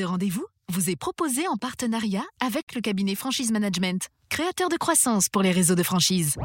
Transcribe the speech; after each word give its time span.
Ce 0.00 0.04
rendez-vous 0.06 0.46
vous 0.72 0.88
est 0.88 0.96
proposé 0.96 1.46
en 1.46 1.58
partenariat 1.58 2.22
avec 2.40 2.74
le 2.74 2.80
cabinet 2.80 3.14
Franchise 3.14 3.52
Management, 3.52 4.08
créateur 4.30 4.70
de 4.70 4.76
croissance 4.78 5.28
pour 5.28 5.42
les 5.42 5.50
réseaux 5.50 5.74
de 5.74 5.82
franchise. 5.82 6.36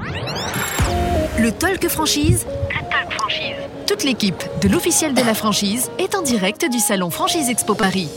Le 1.39 1.53
Talk 1.53 1.87
Franchise. 1.87 2.45
Le 2.69 2.89
Talk 2.89 3.13
Franchise. 3.13 3.55
Toute 3.87 4.03
l'équipe 4.03 4.43
de 4.61 4.67
l'officiel 4.67 5.13
de 5.13 5.21
la 5.21 5.33
franchise 5.33 5.89
est 5.99 6.15
en 6.15 6.21
direct 6.21 6.69
du 6.69 6.79
salon 6.79 7.09
Franchise 7.09 7.47
Expo 7.47 7.75
Paris. 7.75 8.09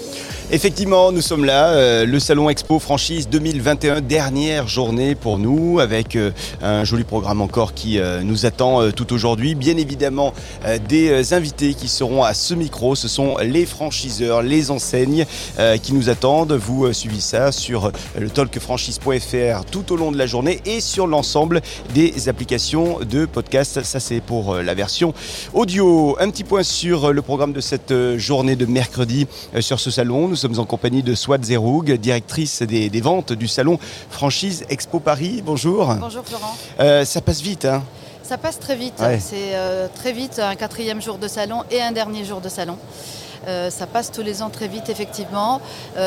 Effectivement, 0.50 1.12
nous 1.12 1.20
sommes 1.20 1.44
là, 1.44 1.72
euh, 1.72 2.06
le 2.06 2.18
Salon 2.18 2.48
Expo 2.48 2.78
Franchise 2.78 3.28
2021, 3.28 4.00
dernière 4.00 4.66
journée 4.66 5.14
pour 5.14 5.38
nous, 5.38 5.78
avec 5.78 6.16
euh, 6.16 6.30
un 6.62 6.84
joli 6.84 7.04
programme 7.04 7.42
encore 7.42 7.74
qui 7.74 7.98
euh, 7.98 8.22
nous 8.22 8.46
attend 8.46 8.90
tout 8.92 9.12
aujourd'hui. 9.12 9.54
Bien 9.54 9.76
évidemment, 9.76 10.32
des 10.88 11.34
invités 11.34 11.74
qui 11.74 11.86
seront 11.86 12.22
à 12.22 12.32
ce 12.32 12.54
micro, 12.54 12.94
ce 12.94 13.08
sont 13.08 13.36
les 13.42 13.66
franchiseurs, 13.66 14.42
les 14.42 14.70
enseignes 14.70 15.26
qui 15.82 15.92
nous 15.92 16.08
attendent. 16.08 16.52
Vous 16.52 16.92
suivez 16.92 17.20
ça 17.20 17.52
sur 17.52 17.92
le 18.18 18.30
talkfranchise.fr 18.30 19.64
tout 19.70 19.92
au 19.92 19.96
long 19.96 20.12
de 20.12 20.18
la 20.18 20.26
journée 20.26 20.60
et 20.64 20.80
sur 20.80 21.06
l'ensemble 21.06 21.60
des 21.94 22.28
applications 22.28 23.00
de 23.00 23.26
podcast. 23.26 23.82
Ça, 23.82 24.00
c'est 24.00 24.20
pour 24.20 24.56
la 24.56 24.74
version 24.74 25.12
audio. 25.52 26.16
Un 26.20 26.30
petit 26.30 26.44
point 26.44 26.62
sur 26.62 27.12
le 27.12 27.22
programme 27.22 27.52
de 27.52 27.60
cette 27.60 27.92
journée 28.16 28.56
de 28.56 28.66
mercredi 28.66 29.26
sur 29.60 29.80
ce 29.80 29.90
salon. 29.90 30.28
Sommes 30.38 30.58
en 30.58 30.64
compagnie 30.64 31.02
de 31.02 31.14
Swat 31.14 31.42
Zeroug, 31.42 31.92
directrice 31.92 32.62
des, 32.62 33.00
ventes 33.00 33.32
du 33.32 33.48
salon 33.48 33.78
Franchise 34.10 34.64
Expo 34.70 35.00
Paris. 35.00 35.42
Bonjour. 35.44 35.94
Bonjour 35.94 36.24
Florent. 36.24 36.56
Euh, 36.80 37.04
ça 37.04 37.20
passe 37.20 37.42
vite, 37.42 37.64
hein 37.64 37.82
Ça 38.22 38.38
passe 38.38 38.58
très 38.58 38.76
vite. 38.76 38.94
C'est 39.20 39.54
euh, 39.54 39.88
très 39.94 40.12
vite 40.12 40.38
un 40.38 40.54
quatrième 40.54 41.02
jour 41.02 41.18
de 41.18 41.28
salon 41.28 41.64
et 41.70 41.82
un 41.82 41.92
dernier 41.92 42.24
jour 42.24 42.40
de 42.40 42.48
salon. 42.48 42.78
Euh, 43.46 43.70
ça 43.70 43.86
passe 43.86 44.10
tous 44.10 44.22
les 44.22 44.42
ans 44.42 44.50
très 44.50 44.68
vite, 44.68 44.88
effectivement. 44.88 45.60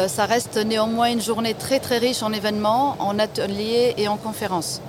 ça 0.07 0.25
reste 0.25 0.57
néanmoins 0.57 1.11
une 1.11 1.21
journée 1.21 1.53
très 1.53 1.79
très 1.79 1.97
riche 1.97 2.23
en 2.23 2.31
événements, 2.33 2.95
en 2.99 3.19
ateliers 3.19 3.93
et 3.97 4.07
en 4.07 4.17
conférences. 4.17 4.81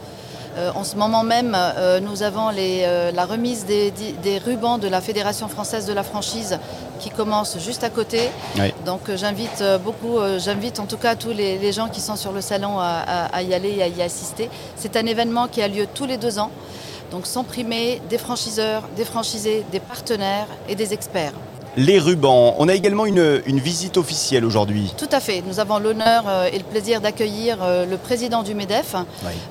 Euh, 0.56 0.70
en 0.74 0.84
ce 0.84 0.96
moment 0.96 1.22
même, 1.22 1.56
euh, 1.56 1.98
nous 2.00 2.22
avons 2.22 2.50
euh, 2.54 3.10
la 3.10 3.24
remise 3.24 3.64
des, 3.64 3.92
rubans 4.44 4.78
de 4.78 4.88
la 4.88 5.00
Fédération 5.00 5.48
française 5.48 5.86
de 5.86 5.92
la 5.92 6.02
franchise 6.02 6.58
qui 7.00 7.10
commence 7.10 7.58
juste 7.58 7.84
à 7.84 7.90
côté. 7.90 8.30
Donc 8.84 9.10
j'invite 9.14 9.62
beaucoup, 9.82 10.18
j'invite 10.38 10.78
en 10.78 10.86
tout 10.86 10.96
cas 10.96 11.16
tous 11.16 11.30
les, 11.30 11.72
gens 11.72 11.88
qui 11.88 12.00
sont 12.00 12.16
sur 12.16 12.32
le 12.32 12.40
salon 12.40 12.78
à, 12.78 13.42
y 13.42 13.54
aller 13.54 13.76
et 13.78 13.82
à 13.82 13.88
y 13.88 14.02
assister. 14.02 14.50
C'est 14.76 14.96
un 14.96 15.06
événement 15.06 15.48
qui 15.48 15.62
a 15.62 15.68
lieu 15.68 15.86
tous 15.92 16.06
les 16.06 16.16
deux 16.16 16.38
ans. 16.38 16.50
Donc 17.10 17.26
sans 17.26 17.44
primer 17.44 18.00
des 18.08 18.18
franchiseurs, 18.18 18.82
des 18.96 19.04
franchisés, 19.04 19.64
des 19.72 19.80
partenaires 19.80 20.46
et 20.68 20.74
des 20.74 20.92
experts 20.92 21.32
les 21.76 21.98
rubans. 21.98 22.54
On 22.58 22.68
a 22.68 22.74
également 22.74 23.06
une, 23.06 23.40
visite 23.62 23.96
officielle 23.96 24.44
aujourd'hui. 24.44 24.92
Tout 24.98 25.08
à 25.12 25.20
fait. 25.20 25.42
Nous 25.46 25.60
avons 25.60 25.78
l'honneur 25.78 26.24
euh, 26.26 26.48
et 26.52 26.58
le 26.58 26.64
plaisir 26.64 27.00
d'accueillir 27.00 27.58
euh, 27.62 27.86
le 27.86 27.96
président 27.96 28.42
du 28.42 28.54
MEDEF, 28.54 28.96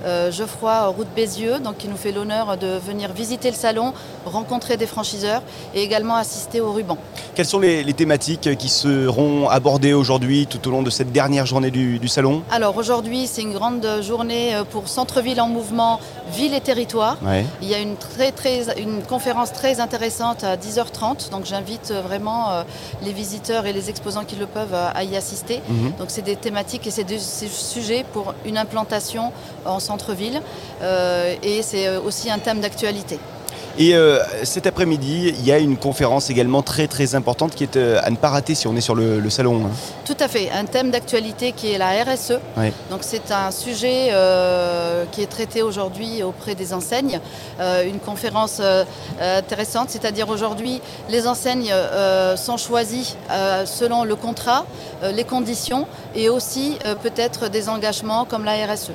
euh, 0.06 0.32
Geoffroy 0.32 0.88
Route 0.88 1.08
Bézieux, 1.16 1.60
donc 1.60 1.78
qui 1.78 1.88
nous 1.88 1.96
fait 1.96 2.12
l'honneur 2.12 2.58
de 2.58 2.78
venir 2.78 3.14
visiter 3.14 3.50
le 3.50 3.56
salon, 3.56 3.94
rencontrer 4.26 4.76
des 4.76 4.86
franchiseurs 4.86 5.42
et 5.74 5.82
également 5.82 6.16
assister 6.16 6.60
au 6.60 6.74
ruban. 6.74 6.98
Quelles 7.36 7.46
sont 7.46 7.60
les, 7.60 7.86
thématiques 7.94 8.58
qui 8.58 8.70
seront 8.70 9.50
abordées 9.50 9.94
aujourd'hui 9.94 10.48
tout 10.48 10.66
au 10.68 10.72
long 10.72 10.82
de 10.82 10.90
cette 10.90 11.12
dernière 11.12 11.46
journée 11.46 11.72
du, 11.72 12.08
salon? 12.08 12.44
Alors 12.52 12.76
aujourd'hui, 12.78 13.28
c'est 13.28 13.42
une 13.42 13.54
grande 13.54 13.86
journée 14.02 14.54
pour 14.72 14.88
Centre-Ville 14.88 15.40
en 15.40 15.48
mouvement, 15.48 16.00
ville 16.34 16.54
et 16.54 16.62
territoire. 16.62 17.18
Il 17.62 17.70
y 17.70 17.74
a 17.74 17.80
une, 17.80 17.96
très, 17.96 18.32
très, 18.32 18.80
une 18.80 19.02
conférence 19.04 19.54
très 19.54 19.80
intéressante 19.80 20.44
à 20.44 20.58
10h30, 20.58 21.30
donc 21.32 21.46
j'invite 21.46 21.92
vraiment 21.92 22.11
euh, 22.12 22.64
les 23.04 23.14
visiteurs 23.14 23.66
et 23.66 23.74
les 23.74 23.90
exposants 23.90 24.26
qui 24.26 24.36
le 24.36 24.46
peuvent 24.46 24.74
euh, 24.74 24.90
à 24.94 25.04
y 25.04 25.16
assister. 25.16 25.62
Mhm. 25.68 25.94
Donc 26.00 26.10
c'est 26.10 26.22
des 26.22 26.36
thématiques 26.36 26.88
et 26.88 26.92
c'est 26.92 27.04
des, 27.04 27.20
sujets 27.20 28.06
pour 28.14 28.34
une 28.46 28.58
implantation 28.58 29.32
en 29.66 29.80
centre-ville 29.80 30.42
euh, 30.82 31.36
et 31.44 31.62
c'est 31.62 31.98
aussi 31.98 32.30
un 32.30 32.40
thème 32.40 32.60
d'actualité. 32.60 33.20
Et 33.78 33.96
euh, 33.96 34.20
cet 34.44 34.68
après-midi, 34.68 35.34
il 35.38 35.46
y 35.46 35.52
a 35.52 35.58
une 35.58 35.78
conférence 35.78 36.30
également 36.30 36.62
très 36.62 36.88
très 36.88 37.16
importante 37.16 37.56
qui 37.56 37.64
est 37.64 37.78
euh, 37.78 38.02
à 38.04 38.10
ne 38.10 38.18
pas 38.18 38.30
rater 38.30 38.54
si 38.54 38.68
on 38.68 38.76
est 38.76 38.82
sur 38.82 38.96
le, 38.96 39.30
salon. 39.30 39.66
Hein. 39.66 39.70
Tout 40.06 40.18
à 40.20 40.28
fait, 40.28 40.50
un 40.52 40.66
thème 40.66 40.92
d'actualité 40.92 41.54
qui 41.54 41.72
est 41.72 41.78
la 41.78 42.04
RSE. 42.04 42.34
Donc 42.90 43.00
c'est 43.02 43.32
un 43.32 43.52
sujet 43.52 44.10
euh, 44.12 45.06
qui 45.12 45.22
est 45.22 45.28
traité 45.28 45.62
aujourd'hui 45.62 46.22
auprès 46.22 46.56
des 46.56 46.74
enseignes. 46.74 47.20
une 47.60 48.00
conférence 48.00 48.62
intéressante, 49.22 49.90
c'est-à-dire 49.90 50.30
aujourd'hui 50.30 50.82
les 51.10 51.28
enseignes 51.28 51.74
sont 52.36 52.58
choisies 52.58 53.16
selon 53.66 54.04
le 54.04 54.16
contrat, 54.16 54.66
les 55.14 55.24
conditions 55.24 55.88
et 56.16 56.30
aussi 56.30 56.78
peut-être 57.02 57.50
des 57.50 57.70
engagements 57.70 58.26
comme 58.26 58.44
la 58.44 58.54
RSE. 58.66 58.92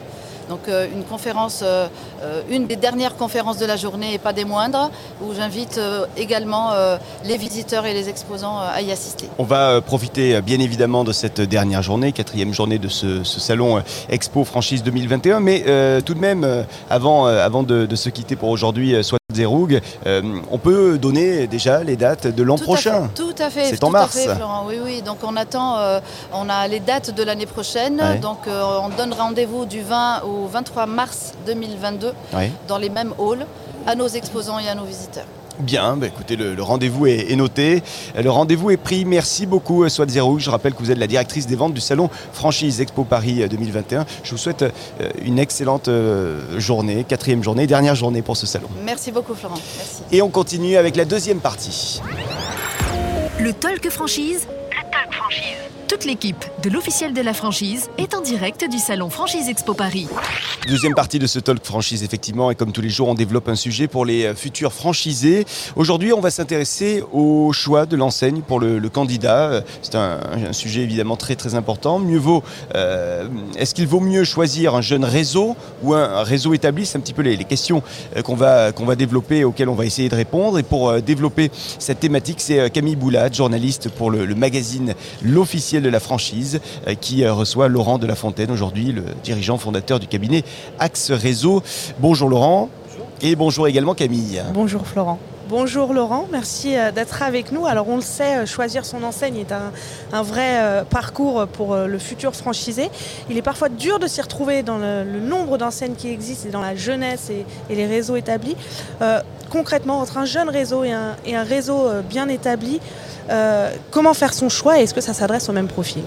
Donc 0.49 0.61
euh, 0.69 0.87
une 0.93 1.05
conférence, 1.05 1.61
euh, 1.63 1.87
euh, 2.23 2.43
une 2.51 2.67
des 2.67 2.77
dernières 2.77 3.17
conférences 3.17 3.59
de 3.59 3.67
la 3.67 3.77
journée 3.77 4.15
et 4.15 4.19
pas 4.19 4.33
des 4.33 4.45
moindres, 4.45 4.91
où 5.23 5.35
j'invite 5.35 5.81
également 6.17 6.73
les 7.25 7.37
visiteurs 7.37 7.87
et 7.87 7.95
les 7.95 8.09
exposants 8.09 8.59
à 8.59 8.81
y 8.83 8.93
assister. 8.93 9.29
On 9.39 9.45
va 9.45 9.81
profiter 9.81 10.41
bien 10.43 10.61
évidemment 10.61 11.05
de 11.05 11.13
cette 11.13 11.41
dernière 11.41 11.83
journée, 11.83 12.13
quatrième 12.13 12.53
journée 12.53 12.79
de 12.79 12.89
ce, 12.89 13.25
salon 13.25 13.83
Expo 14.09 14.45
Franchise 14.45 14.83
2021, 14.83 15.41
mais 15.41 15.63
tout 16.03 16.15
de 16.15 16.19
même, 16.19 16.65
avant, 16.91 17.27
avant 17.27 17.63
de, 17.63 17.95
se 17.97 18.11
quitter 18.11 18.37
pour 18.37 18.51
aujourd'hui, 18.51 19.03
soit 19.03 19.19
Zeroug, 19.37 19.81
on 20.51 20.59
peut 20.59 20.99
donner 20.99 21.47
déjà 21.47 21.83
les 21.85 21.97
dates 21.97 22.27
de 22.27 22.43
l'an 22.43 22.59
prochain. 22.59 23.09
tout 23.15 23.35
à 23.39 23.51
fait. 23.51 23.67
C'est 23.67 23.85
en 23.85 23.91
mars. 23.91 24.19
Florent. 24.19 24.65
Oui, 24.69 24.79
oui. 24.85 25.03
Donc 25.03 25.19
on 25.23 25.37
attend, 25.37 25.79
on 26.33 26.49
a 26.49 26.67
les 26.69 26.81
dates 26.81 27.15
de 27.15 27.23
l'année 27.23 27.47
prochaine. 27.47 28.03
Donc 28.21 28.41
on 28.49 28.89
donne 28.97 29.13
rendez-vous 29.13 29.65
du 29.67 29.83
20 29.83 30.23
au 30.25 30.47
23 30.47 30.87
mars 30.87 31.33
2022 31.47 32.13
dans 32.69 32.79
les 32.79 32.91
mêmes 32.91 33.15
halls 33.19 33.47
à 33.87 33.95
nos 33.95 34.09
exposants 34.09 34.59
et 34.59 34.69
à 34.69 34.75
nos 34.75 34.85
visiteurs. 34.85 35.27
Bien, 35.61 35.97
bah 35.97 36.07
écoutez, 36.07 36.37
le, 36.37 36.61
rendez-vous 36.63 37.07
est, 37.07 37.35
noté. 37.37 37.83
Le 38.17 38.31
rendez-vous 38.31 38.71
est 38.71 38.77
pris. 38.77 39.05
Merci 39.05 39.47
beaucoup, 39.47 39.85
euh, 39.85 39.89
Swat 39.89 40.09
Zero. 40.09 40.39
Je 40.39 40.51
rappelle 40.51 40.75
que 40.75 40.79
vous 40.79 40.91
êtes 40.91 40.99
la 40.99 41.07
directrice 41.07 41.47
des 41.47 41.57
ventes 41.57 41.75
du 41.75 41.81
salon 41.81 42.11
Franchise 42.33 42.81
Expo 42.81 43.05
Paris 43.05 43.47
2021. 43.49 44.01
Euh, 44.01 44.05
Je 44.23 44.31
vous 44.33 44.37
souhaite 44.37 44.63
euh, 44.63 44.71
une 45.23 45.39
excellente 45.39 45.89
journée, 46.59 47.05
quatrième 47.05 47.43
journée, 47.43 47.67
dernière 47.67 47.95
journée 47.95 48.23
pour 48.23 48.37
ce 48.37 48.47
salon. 48.47 48.69
Merci 48.85 49.13
beaucoup, 49.13 49.35
Florent. 49.35 49.59
Merci. 49.77 50.03
Et 50.13 50.23
on 50.23 50.29
continue 50.29 50.77
avec 50.77 50.97
la 50.97 51.05
deuxième 51.05 51.41
partie. 51.41 52.01
Le 53.39 53.53
Talk 53.53 53.89
Franchise. 53.91 54.47
Toute 55.89 56.05
l'équipe 56.05 56.45
de 56.65 56.71
l'officiel 56.71 57.13
de 57.13 57.21
la 57.21 57.33
franchise 57.33 57.91
est 57.97 58.15
en 58.15 58.21
direct 58.21 58.69
du 58.69 58.79
salon 58.79 59.09
Franchise 59.09 59.49
Expo 59.49 59.73
Paris. 59.73 60.09
Deuxième 60.67 60.95
partie 60.95 61.21
de 61.21 61.29
ce 61.29 61.39
talk 61.39 61.65
franchise, 61.65 62.03
effectivement, 62.03 62.51
et 62.51 62.57
comme 62.57 62.73
tous 62.73 62.81
les 62.81 62.89
jours, 62.89 63.07
on 63.07 63.15
développe 63.15 63.49
un 63.49 63.55
sujet 63.55 63.87
pour 63.87 64.05
les 64.05 64.25
euh, 64.25 64.35
futurs 64.35 64.73
franchisés. 64.73 65.47
Aujourd'hui, 65.77 66.13
on 66.13 66.21
va 66.21 66.31
s'intéresser 66.31 67.05
au 67.13 67.53
choix 67.53 67.87
de 67.87 67.95
l'enseigne 67.95 68.41
pour 68.41 68.59
le, 68.59 68.81
candidat. 68.89 69.63
C'est 69.81 69.95
un, 69.95 70.19
sujet 70.53 70.81
évidemment 70.81 71.17
très 71.17 71.37
très 71.37 71.55
important. 71.55 72.01
Mieux 72.01 72.19
vaut, 72.19 72.43
euh, 72.75 73.29
est-ce 73.57 73.73
qu'il 73.73 73.87
vaut 73.87 74.01
mieux 74.01 74.25
choisir 74.25 74.75
un 74.75 74.81
jeune 74.81 75.05
réseau 75.05 75.55
ou 75.85 75.95
un, 75.95 76.25
réseau 76.25 76.53
établi? 76.53 76.85
C'est 76.85 76.99
un 76.99 77.01
petit 77.01 77.15
peu 77.15 77.23
les, 77.23 77.37
questions 77.45 77.83
euh, 78.17 78.23
qu'on 78.23 78.35
va, 78.35 78.73
qu'on 78.73 78.87
va 78.87 78.97
développer, 78.97 79.45
auxquelles 79.45 79.69
on 79.69 79.75
va 79.75 79.87
essayer 79.87 80.09
de 80.09 80.17
répondre. 80.17 80.59
Et 80.59 80.65
pour 80.65 81.01
développer 81.01 81.53
cette 81.79 82.01
thématique, 82.01 82.41
c'est 82.41 82.71
Camille 82.71 82.97
Boulade, 82.97 83.35
journaliste 83.35 83.89
pour 83.89 84.11
le 84.11 84.35
magazine 84.35 84.95
L'Officiel 85.23 85.76
de 85.81 85.89
la 85.89 86.01
franchise 86.01 86.61
euh, 86.87 86.95
qui 86.95 87.25
euh, 87.25 87.33
reçoit 87.33 87.69
Laurent 87.69 87.99
de 87.99 88.07
la 88.07 88.15
Fontaine, 88.15 88.51
aujourd'hui 88.51 88.93
le 88.93 89.05
dirigeant 89.23 89.59
fondateur 89.59 90.01
du 90.01 90.07
cabinet 90.07 90.45
Axe 90.79 91.11
Réseau. 91.11 91.63
Bonjour 91.99 92.29
Laurent. 92.29 92.69
Et 93.23 93.35
bonjour 93.35 93.67
également 93.67 93.95
Camille. 93.95 94.43
Bonjour 94.53 94.87
Florent. 94.87 95.19
Bonjour 95.49 95.93
Laurent, 95.93 96.27
merci 96.33 96.77
euh, 96.77 96.91
d'être 96.91 97.23
avec 97.23 97.53
nous. 97.53 97.67
Alors 97.67 97.89
on 97.89 97.97
le 97.97 98.03
sait, 98.03 98.47
choisir 98.47 98.85
son 98.85 99.03
enseigne 99.03 99.37
est 99.37 99.53
un, 99.53 100.23
vrai 100.23 100.85
parcours 100.91 101.47
pour 101.47 101.77
le 101.77 101.99
futur 101.99 102.35
franchisé. 102.35 102.91
Il 103.31 103.37
est 103.37 103.43
parfois 103.43 103.69
dur 103.69 103.99
de 103.99 104.07
s'y 104.07 104.21
retrouver 104.21 104.63
dans 104.63 104.79
le, 104.79 105.05
nombre 105.21 105.59
d'enseignes 105.59 105.95
qui 105.95 106.11
existent 106.11 106.49
et 106.49 106.53
dans 106.53 106.61
la 106.61 106.75
jeunesse 106.75 107.31
et, 107.31 107.75
les 107.75 107.87
réseaux 107.87 108.17
établis. 108.17 108.57
concrètement, 109.51 110.01
entre 110.01 110.19
un 110.19 110.25
jeune 110.25 110.49
réseau 110.49 110.85
et 110.85 110.93
un 110.93 111.43
réseau 111.43 111.89
bien 112.09 112.29
établi, 112.29 112.81
euh, 113.31 113.71
comment 113.91 114.15
faire 114.15 114.33
son 114.33 114.49
choix 114.49 114.79
et 114.79 114.83
est-ce 114.83 114.95
que 114.95 115.01
ça 115.01 115.15
s'adresse 115.15 115.49
au 115.49 115.53
même 115.53 115.69
profil? 115.69 116.03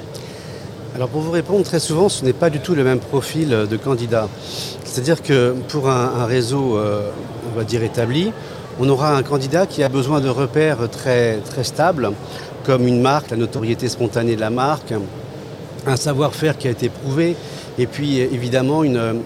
Alors 0.95 1.09
pour 1.09 1.21
vous 1.21 1.31
répondre, 1.31 1.63
très 1.63 1.79
souvent, 1.79 2.09
ce 2.09 2.25
n'est 2.25 2.33
pas 2.33 2.49
du 2.49 2.59
tout 2.59 2.75
le 2.75 2.83
même 2.83 2.99
profil 2.99 3.49
de 3.49 3.77
candidat. 3.77 4.27
C'est-à-dire 4.83 5.21
que 5.21 5.55
pour 5.67 5.89
un, 5.89 6.25
réseau, 6.25 6.77
euh, 6.77 7.09
on 7.53 7.57
va 7.57 7.63
dire 7.63 7.83
établi, 7.83 8.31
on 8.79 8.87
aura 8.87 9.15
un 9.15 9.23
candidat 9.23 9.65
qui 9.65 9.83
a 9.83 9.89
besoin 9.89 10.21
de 10.21 10.29
repères 10.29 10.89
très, 10.89 11.41
stables, 11.63 12.11
comme 12.63 12.87
une 12.87 13.01
marque, 13.01 13.31
la 13.31 13.37
notoriété 13.37 13.89
spontanée 13.89 14.35
de 14.35 14.41
la 14.41 14.49
marque, 14.49 14.93
un 15.85 15.95
savoir-faire 15.97 16.57
qui 16.57 16.67
a 16.69 16.71
été 16.71 16.87
prouvé, 16.87 17.35
et 17.77 17.87
puis 17.87 18.19
évidemment 18.19 18.83
une, 18.83 19.21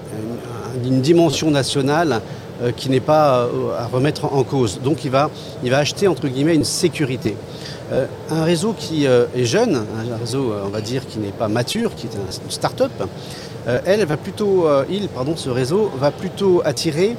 dimension 0.82 1.52
nationale 1.52 2.22
qui 2.72 2.90
n'est 2.90 3.00
pas 3.00 3.48
à 3.78 3.88
remettre 3.88 4.26
en 4.26 4.44
cause. 4.44 4.80
Donc 4.82 5.04
il 5.06 5.12
va, 5.12 5.30
il 5.64 5.72
va 5.72 5.80
acheter 5.80 6.08
entre 6.08 6.28
guillemets 6.28 6.56
une 6.56 6.64
sécurité. 6.64 7.36
un 8.30 8.44
réseau 8.44 8.74
qui 8.78 9.06
est 9.06 9.46
jeune, 9.46 9.76
un 9.76 10.18
réseau 10.18 10.54
on 10.66 10.70
va 10.70 10.82
dire 10.82 11.06
qui 11.08 11.20
n'est 11.20 11.32
pas 11.32 11.48
mature, 11.48 11.94
qui 11.96 12.08
est 12.08 12.16
une 12.16 12.52
start-up, 12.52 12.92
elle, 13.66 14.06
va 14.06 14.18
plutôt, 14.18 14.66
il, 14.90 15.10
pardon, 15.10 15.36
ce 15.36 15.50
réseau 15.50 15.92
va 16.00 16.12
plutôt 16.12 16.62
attirer 16.66 17.16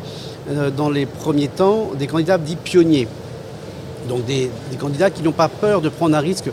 dans 0.76 0.90
les 0.90 1.06
premiers 1.06 1.48
temps 1.48 1.90
des 1.98 2.06
candidats 2.06 2.38
dits 2.38 2.56
pionniers. 2.56 3.08
Donc 4.08 4.24
des, 4.26 4.50
candidats 4.78 5.10
qui 5.10 5.22
n'ont 5.22 5.32
pas 5.32 5.48
peur 5.48 5.80
de 5.80 5.88
prendre 5.88 6.16
un 6.16 6.20
risque 6.20 6.50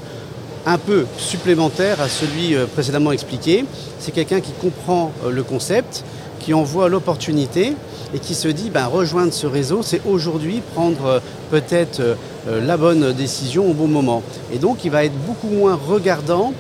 un 0.66 0.78
peu 0.78 1.06
supplémentaire 1.18 2.00
à 2.02 2.08
celui 2.08 2.56
euh, 2.56 2.66
précédemment 2.68 3.12
expliqué. 3.12 3.66
C'est 4.00 4.12
quelqu'un 4.12 4.42
qui 4.42 4.52
comprend 4.52 5.12
euh, 5.26 5.32
le 5.32 5.44
concept, 5.44 6.04
qui 6.42 6.54
en 6.54 6.64
voit 6.64 6.90
l'opportunité 6.90 7.74
et 8.14 8.20
qui 8.20 8.34
se 8.34 8.48
dit 8.48 8.70
ben, 8.70 8.86
rejoindre 8.86 9.34
ce 9.34 9.48
réseau, 9.48 9.82
c'est 9.84 10.02
aujourd'hui 10.06 10.62
prendre 10.74 11.06
euh, 11.06 11.20
peut-être 11.50 12.02
la 12.48 12.78
bonne 12.78 13.12
décision 13.14 13.70
au 13.70 13.74
bon 13.74 13.88
moment. 13.88 14.24
Et 14.52 14.58
donc 14.58 14.84
il 14.84 14.92
va 14.92 15.06
être 15.06 15.18
beaucoup 15.28 15.50
moins 15.50 15.76
regardant 15.88 16.54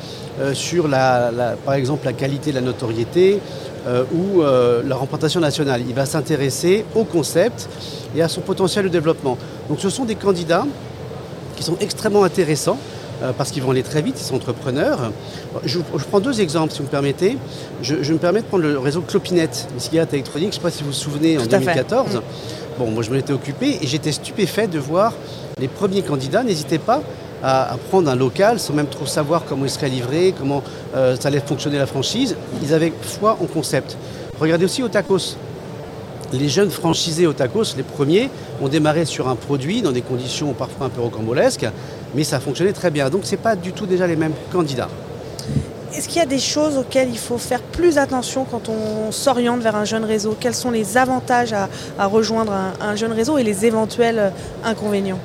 sur 0.53 0.87
la, 0.87 1.31
par 1.65 1.73
exemple 1.73 2.05
la 2.05 2.13
qualité 2.13 2.51
de 2.51 2.55
la 2.55 2.61
notoriété 2.61 3.39
ou 4.13 4.41
la 4.41 4.95
représentation 4.95 5.39
nationale. 5.39 5.81
Il 5.87 5.95
va 5.95 6.05
s'intéresser 6.05 6.85
au 6.93 7.03
concept 7.03 7.69
et 8.15 8.21
à 8.21 8.27
son 8.27 8.41
potentiel 8.41 8.85
de 8.85 8.89
développement. 8.89 9.37
Donc 9.69 9.79
ce 9.79 9.89
sont 9.89 10.05
des 10.05 10.15
candidats 10.15 10.65
qui 11.55 11.63
sont 11.63 11.77
extrêmement 11.79 12.23
intéressants 12.23 12.77
euh, 12.77 12.90
parce 13.37 13.51
qu'ils 13.51 13.63
vont 13.63 13.71
aller 13.71 13.83
très 13.83 14.01
vite, 14.01 14.19
ils 14.19 14.23
sont 14.23 14.35
entrepreneurs. 14.35 15.11
Je, 15.65 15.79
prends 16.09 16.19
deux 16.19 16.41
exemples, 16.41 16.73
si 16.73 16.79
vous 16.79 16.85
me 16.85 16.89
permettez. 16.89 17.37
Je, 17.81 18.13
me 18.13 18.17
permets 18.17 18.41
de 18.41 18.45
prendre 18.45 18.63
le 18.63 18.77
réseau 18.79 19.01
Clopinette, 19.01 19.67
les 19.73 19.79
cigarettes 19.79 20.13
électroniques. 20.13 20.53
Je 20.53 20.57
ne 20.57 20.61
sais 20.61 20.61
pas 20.61 20.71
si 20.71 20.83
vous 20.83 20.89
vous 20.89 20.95
souvenez, 20.95 21.37
en 21.37 21.45
2014. 21.45 22.15
Mm. 22.15 22.21
Bon, 22.79 22.91
moi 22.91 23.03
je 23.03 23.09
m'en 23.11 23.17
étais 23.17 23.33
occupé 23.33 23.77
et 23.81 23.87
j'étais 23.87 24.11
stupéfait 24.11 24.67
de 24.67 24.79
voir 24.79 25.13
les 25.59 25.67
premiers 25.67 26.01
candidats. 26.01 26.43
N'hésitez 26.43 26.79
pas 26.79 27.01
à, 27.43 27.75
prendre 27.89 28.09
un 28.09 28.15
local 28.15 28.59
sans 28.59 28.73
même 28.73 28.87
trop 28.87 29.05
savoir 29.05 29.43
comment 29.45 29.65
il 29.65 29.69
serait 29.69 29.89
livré, 29.89 30.33
comment 30.37 30.63
euh, 30.95 31.15
ça 31.19 31.27
allait 31.27 31.41
fonctionner 31.41 31.77
la 31.77 31.85
franchise. 31.85 32.35
Ils 32.63 32.73
avaient 32.73 32.93
foi 33.01 33.37
en 33.41 33.45
concept. 33.45 33.97
Regardez 34.39 34.65
aussi 34.65 34.83
au 34.83 34.87
tacos 34.87 35.35
les 36.33 36.49
jeunes 36.49 36.69
franchisés 36.69 37.27
au 37.27 37.33
tacos, 37.33 37.75
les 37.75 37.83
premiers, 37.83 38.29
ont 38.61 38.67
démarré 38.67 39.05
sur 39.05 39.27
un 39.27 39.35
produit 39.35 39.81
dans 39.81 39.91
des 39.91 40.01
conditions 40.01 40.53
parfois 40.53 40.87
un 40.87 40.89
peu 40.89 41.01
rocambolesques, 41.01 41.67
mais 42.15 42.23
ça 42.23 42.37
a 42.37 42.39
fonctionné 42.39 42.73
très 42.73 42.91
bien. 42.91 43.09
Donc 43.09 43.25
ce 43.25 43.31
n'est 43.31 43.37
pas 43.37 43.55
du 43.55 43.73
tout 43.73 43.85
déjà 43.85 44.07
les 44.07 44.15
mêmes 44.15 44.33
candidats. 44.51 44.89
Est-ce 45.93 46.07
qu'il 46.07 46.19
y 46.19 46.23
a 46.23 46.25
des 46.25 46.39
choses 46.39 46.77
auxquelles 46.77 47.09
il 47.09 47.17
faut 47.17 47.37
faire 47.37 47.61
plus 47.61 47.97
attention 47.97 48.45
quand 48.49 48.69
on 48.69 49.11
s'oriente 49.11 49.61
vers 49.61 49.75
un 49.75 49.83
jeune 49.83 50.05
réseau? 50.05 50.37
Quels 50.39 50.55
sont 50.55 50.71
les 50.71 50.97
avantages 50.97 51.53
à, 51.53 52.05
rejoindre 52.05 52.53
un, 52.79 52.95
jeune 52.95 53.11
réseau 53.11 53.37
et 53.37 53.43
les 53.43 53.65
éventuels 53.65 54.31
inconvénients? 54.63 55.19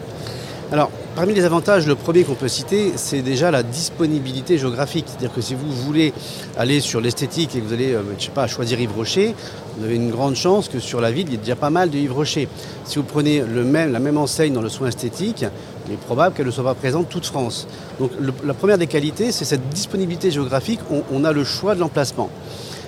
Alors, 0.72 0.90
Parmi 1.16 1.32
les 1.32 1.46
avantages, 1.46 1.86
le 1.86 1.94
premier 1.94 2.24
qu'on 2.24 2.34
peut 2.34 2.46
citer, 2.46 2.92
c'est 2.96 3.22
déjà 3.22 3.50
la 3.50 3.62
disponibilité 3.62 4.58
géographique. 4.58 5.06
C'est-à-dire 5.08 5.32
que 5.32 5.40
si 5.40 5.54
vous 5.54 5.72
voulez 5.72 6.12
aller 6.58 6.80
sur 6.80 7.00
l'esthétique 7.00 7.56
et 7.56 7.60
que 7.60 7.64
vous 7.64 7.72
allez, 7.72 7.94
euh, 7.94 8.02
je 8.18 8.26
sais 8.26 8.30
pas, 8.30 8.46
choisir 8.46 8.78
Yves 8.78 8.94
Rocher, 8.94 9.34
vous 9.78 9.84
avez 9.86 9.96
une 9.96 10.10
grande 10.10 10.36
chance 10.36 10.68
que 10.68 10.78
sur 10.78 11.00
la 11.00 11.10
ville, 11.10 11.28
il 11.28 11.32
y 11.32 11.34
ait 11.36 11.38
déjà 11.38 11.56
pas 11.56 11.70
mal 11.70 11.88
de 11.88 11.96
Yves 11.96 12.12
Rocher. 12.12 12.48
Si 12.84 12.98
vous 12.98 13.02
prenez 13.02 13.40
le 13.40 13.64
même, 13.64 13.92
la 13.92 13.98
même 13.98 14.18
enseigne 14.18 14.52
dans 14.52 14.60
le 14.60 14.68
soin 14.68 14.88
esthétique, 14.88 15.46
il 15.86 15.94
est 15.94 15.96
probable 15.96 16.34
qu'elle 16.34 16.46
ne 16.46 16.50
soit 16.50 16.64
pas 16.64 16.74
présente 16.74 17.08
toute 17.08 17.26
France. 17.26 17.66
Donc 17.98 18.10
la 18.44 18.54
première 18.54 18.78
des 18.78 18.86
qualités, 18.86 19.32
c'est 19.32 19.44
cette 19.44 19.68
disponibilité 19.70 20.30
géographique. 20.30 20.80
On, 21.12 21.24
a 21.24 21.32
le 21.32 21.44
choix 21.44 21.74
de 21.74 21.80
l'emplacement. 21.80 22.30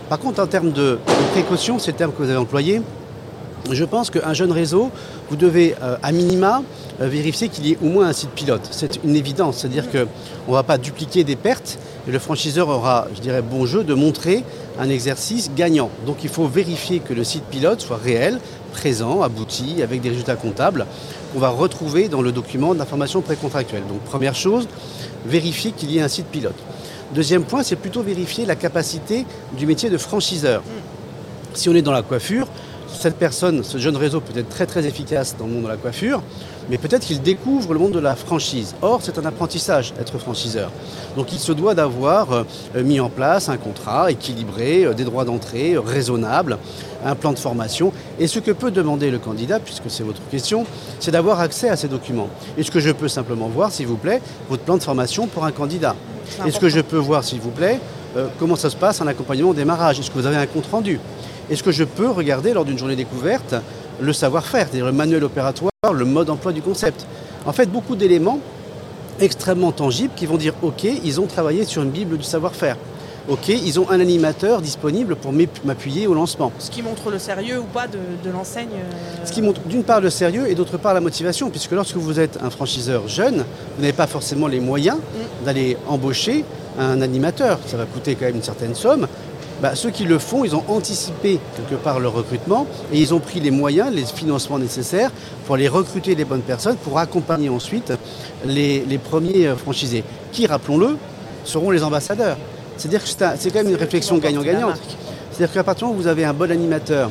Par 0.09 0.19
contre, 0.19 0.41
en 0.41 0.47
termes 0.47 0.73
de, 0.73 0.99
précaution, 1.33 1.79
c'est 1.79 1.93
le 1.93 1.97
terme 1.97 2.13
que 2.13 2.23
vous 2.23 2.29
avez 2.29 2.39
employé, 2.39 2.83
je 3.71 3.85
pense 3.85 4.11
qu'un 4.11 4.33
jeune 4.33 4.53
réseau, 4.53 4.91
vous 5.29 5.37
devez 5.37 5.75
euh, 5.83 5.97
à 6.03 6.13
minima 6.13 6.63
euh, 7.01 7.09
vérifier 7.09 7.49
qu'il 7.49 7.67
y 7.67 7.73
ait 7.73 7.79
au 7.83 7.87
moins 7.87 8.07
un 8.07 8.13
site 8.13 8.31
pilote. 8.31 8.67
C'est 8.71 9.03
une 9.05 9.15
évidence, 9.15 9.59
c'est-à-dire 9.59 9.91
qu'on 9.91 10.53
ne 10.53 10.57
va 10.57 10.63
pas 10.63 10.79
dupliquer 10.79 11.25
des 11.25 11.37
pertes 11.37 11.79
et 12.09 12.11
le 12.11 12.19
franchiseur 12.19 12.69
aura, 12.69 13.07
je 13.15 13.21
dirais, 13.21 13.43
bon 13.43 13.67
jeu 13.67 13.85
de 13.85 13.93
montrer 13.93 14.43
un 14.79 14.89
exercice 14.89 15.51
gagnant. 15.55 15.91
Donc 16.07 16.25
il 16.25 16.31
faut 16.31 16.47
vérifier 16.47 17.01
que 17.01 17.13
le 17.13 17.23
site 17.23 17.45
pilote 17.45 17.83
soit 17.83 17.99
réel, 17.99 18.41
présent, 18.73 19.21
abouti, 19.21 19.83
avec 19.83 20.01
des 20.01 20.09
résultats 20.09 20.37
comptables 20.37 20.87
qu'on 21.33 21.39
va 21.39 21.51
retrouver 21.51 22.09
dans 22.09 22.23
le 22.23 22.33
document 22.33 22.75
d'information 22.75 23.21
précontractuelle. 23.21 23.83
Donc 23.89 24.01
première 24.01 24.35
chose, 24.35 24.69
vérifier 25.27 25.73
qu'il 25.73 25.91
y 25.91 25.99
ait 25.99 26.03
un 26.03 26.09
site 26.09 26.27
pilote. 26.27 26.57
Deuxième 27.15 27.45
point, 27.45 27.63
c'est 27.63 27.77
plutôt 27.77 28.03
vérifier 28.03 28.47
la 28.47 28.57
capacité 28.57 29.27
du 29.57 29.67
métier 29.67 29.91
de 29.91 29.99
franchiseur. 29.99 30.63
Si 31.53 31.69
on 31.69 31.75
est 31.75 31.83
dans 31.83 31.93
la 31.93 32.03
coiffure, 32.03 32.49
cette 32.93 33.17
personne, 33.17 33.63
ce 33.63 33.79
jeune 33.79 33.97
réseau 33.97 34.21
peut 34.21 34.39
être 34.39 34.49
très 34.49 34.67
très 34.67 34.87
efficace 34.87 35.37
dans 35.39 35.47
le 35.47 35.53
monde 35.53 35.65
de 35.65 35.69
la 35.69 35.77
coiffure, 35.77 36.23
mais 36.71 36.79
peut-être 36.79 37.07
qu'il 37.07 37.23
découvre 37.23 37.73
le 37.73 37.79
monde 37.79 37.93
de 37.93 37.99
la 37.99 38.15
franchise. 38.15 38.75
Or, 38.83 39.01
c'est 39.03 39.19
un 39.19 39.25
apprentissage, 39.25 39.95
être 40.01 40.19
franchiseur. 40.19 40.71
Donc 41.17 41.33
il 41.33 41.39
se 41.39 41.53
doit 41.53 41.75
d'avoir 41.75 42.33
euh, 42.33 42.45
mis 42.83 43.01
en 43.01 43.09
place 43.09 43.49
un 43.49 43.57
contrat 43.57 44.11
équilibré, 44.11 44.85
euh, 44.85 44.95
des 44.95 45.05
droits 45.05 45.25
d'entrée 45.25 45.75
euh, 45.75 45.81
raisonnables, 45.81 46.59
un 47.05 47.15
plan 47.15 47.33
de 47.33 47.39
formation. 47.39 47.93
Et 48.19 48.27
ce 48.27 48.39
que 48.39 48.51
peut 48.51 48.71
demander 48.71 49.11
le 49.11 49.19
candidat, 49.19 49.61
puisque 49.61 49.91
c'est 49.91 50.03
votre 50.03 50.21
question, 50.31 50.67
c'est 51.01 51.11
d'avoir 51.11 51.41
accès 51.41 51.69
à 51.69 51.77
ces 51.77 51.89
documents. 51.89 52.29
Est-ce 52.59 52.71
que 52.71 52.81
je 52.81 52.91
peux 52.91 53.09
simplement 53.09 53.49
voir, 53.49 53.73
s'il 53.73 53.87
vous 53.87 53.97
plaît, 53.97 54.21
votre 54.49 54.63
plan 54.63 54.77
de 54.77 54.83
formation 54.83 55.27
pour 55.27 55.45
un 55.45 55.53
candidat 55.53 55.97
Est-ce 56.45 56.59
que 56.59 56.69
je 56.69 56.81
peux 56.81 56.97
voir, 56.97 57.25
s'il 57.25 57.41
vous 57.41 57.51
plaît, 57.51 57.81
comment 58.39 58.57
ça 58.57 58.69
se 58.69 58.77
passe 58.77 59.01
en 59.01 59.07
accompagnement 59.07 59.51
au 59.51 59.55
démarrage? 59.55 60.01
Est-ce 60.01 60.11
que 60.11 60.19
vous 60.19 60.27
avez 60.27 60.37
un 60.37 60.47
compte 60.47 60.67
rendu? 60.67 60.99
Est-ce 61.51 61.63
que 61.63 61.73
je 61.73 61.85
peux 61.85 62.09
regarder 62.09 62.53
lors 62.53 62.65
d'une 62.65 62.79
journée 62.79 62.97
découverte 62.97 63.55
le 64.01 64.13
savoir-faire, 64.13 64.67
c'est-à-dire 64.67 64.87
le 64.87 64.93
manuel 64.93 65.25
opératoire, 65.25 65.71
le 65.93 66.05
mode 66.05 66.27
d'emploi 66.27 66.53
du 66.53 66.63
concept? 66.63 67.07
En 67.47 67.53
fait, 67.53 67.67
beaucoup 67.67 67.97
d'éléments 67.97 68.41
extrêmement 69.21 69.73
tangibles 69.73 70.13
qui 70.15 70.27
vont 70.27 70.37
dire 70.37 70.55
OK, 70.63 70.85
ils 70.85 71.21
ont 71.21 71.27
travaillé 71.27 71.65
sur 71.65 71.83
une 71.83 71.91
Bible 71.91 72.19
du 72.19 72.25
savoir-faire. 72.25 72.77
OK, 73.29 73.49
ils 73.49 73.79
ont 73.79 73.91
un 73.91 74.01
animateur 74.01 74.63
disponible 74.63 75.15
pour 75.15 75.35
m'appuyer 75.65 76.07
au 76.07 76.15
lancement. 76.15 76.51
Ce 76.59 76.71
qui 76.71 76.81
montre 76.81 77.11
le 77.11 77.19
sérieux 77.19 77.61
ou 77.61 77.65
pas 77.65 77.87
de, 77.87 77.99
l'enseigne 78.31 78.69
euh, 78.73 79.27
Ce 79.27 79.33
qui 79.33 79.43
montre 79.43 79.61
d'une 79.67 79.85
part 79.85 80.01
le 80.01 80.09
sérieux 80.09 80.51
et 80.51 80.55
d'autre 80.55 80.79
part 80.79 80.95
la 80.95 81.01
motivation, 81.01 81.51
puisque 81.51 81.73
lorsque 81.73 81.97
vous 81.97 82.21
êtes 82.21 82.39
un 82.43 82.49
franchiseur 82.49 83.07
jeune, 83.07 83.45
vous 83.77 83.83
n'avez 83.83 83.93
pas 83.93 84.07
forcément 84.07 84.47
les 84.47 84.61
moyens 84.61 84.97
mm. 84.97 85.45
d'aller 85.45 85.77
embaucher 85.89 86.43
un 86.79 87.03
animateur. 87.03 87.59
Ça 87.67 87.77
va 87.77 87.85
coûter 87.85 88.15
quand 88.15 88.25
même 88.25 88.37
une 88.37 88.43
certaine 88.43 88.75
somme. 88.75 89.07
Bah, 89.61 89.75
ceux 89.75 89.91
qui 89.91 90.05
le 90.05 90.19
font, 90.19 90.45
ils 90.45 90.55
ont 90.55 90.63
anticipé 90.69 91.41
quelque 91.57 91.83
part 91.83 91.99
leur 91.99 92.13
recrutement 92.13 92.67
et 92.93 93.01
ils 93.01 93.13
ont 93.13 93.19
pris 93.19 93.41
les 93.41 93.51
moyens, 93.51 93.93
les 93.93 94.05
financements 94.05 94.59
nécessaires 94.59 95.11
pour 95.47 95.57
aller 95.57 95.67
recruter 95.67 96.15
les 96.15 96.25
bonnes 96.25 96.43
personnes, 96.43 96.77
pour 96.77 96.99
accompagner 96.99 97.49
ensuite 97.49 97.93
les, 98.45 99.01
premiers 99.03 99.49
euh, 99.49 99.57
franchisés, 99.57 100.05
qui, 100.31 100.47
rappelons-le, 100.47 100.97
seront 101.45 101.71
les 101.71 101.83
ambassadeurs. 101.83 102.37
C'est-à-dire 102.77 103.03
que 103.03 103.09
c'est 103.09 103.51
quand 103.51 103.63
même 103.65 103.71
une 103.71 103.77
réflexion 103.77 104.19
gagnant-gagnante. 104.19 104.79
C'est-à-dire 105.33 105.53
qu'à 105.53 105.65
partir 105.65 105.89
du 105.89 105.91
moment 105.91 105.99
où 105.99 106.03
vous 106.03 106.09
avez 106.09 106.25
un 106.25 106.35
bon 106.35 106.51
animateur 106.51 107.11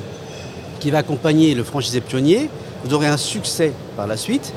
qui 0.79 0.89
va 0.91 0.99
accompagner 0.99 1.53
le 1.53 1.63
franchisé 1.63 1.99
pionnier, 1.99 2.49
vous 2.85 2.93
aurez 2.93 3.07
un 3.07 3.17
succès 3.17 3.73
par 3.97 4.07
la 4.07 4.15
suite. 4.15 4.53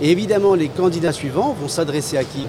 Et 0.00 0.10
évidemment, 0.10 0.54
les 0.54 0.68
candidats 0.68 1.12
suivants 1.12 1.56
vont 1.60 1.68
s'adresser 1.68 2.16
à 2.16 2.22
qui? 2.22 2.46